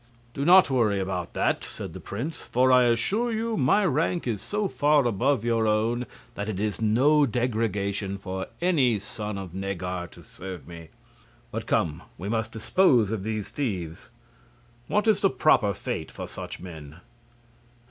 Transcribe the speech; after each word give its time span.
"Do 0.33 0.45
not 0.45 0.71
worry 0.71 0.99
about 0.99 1.33
that," 1.35 1.63
said 1.63 1.93
the 1.93 1.99
prince; 1.99 2.37
"for 2.37 2.71
I 2.71 2.85
assure 2.85 3.31
you 3.31 3.55
my 3.55 3.85
rank 3.85 4.25
is 4.25 4.41
so 4.41 4.67
far 4.67 5.05
above 5.05 5.45
your 5.45 5.67
own 5.67 6.07
that 6.33 6.49
it 6.49 6.59
is 6.59 6.81
no 6.81 7.27
degradation 7.27 8.17
for 8.17 8.47
the 8.59 8.97
son 8.97 9.37
of 9.37 9.53
Neggar 9.53 10.07
to 10.09 10.23
serve 10.23 10.67
me. 10.67 10.89
But 11.51 11.67
come, 11.67 12.01
we 12.17 12.29
must 12.29 12.51
dispose 12.51 13.11
of 13.11 13.21
these 13.21 13.49
thieves. 13.49 14.09
What 14.87 15.07
is 15.07 15.19
the 15.21 15.29
proper 15.29 15.71
fate 15.71 16.09
for 16.09 16.27
such 16.27 16.59
men?" 16.59 17.01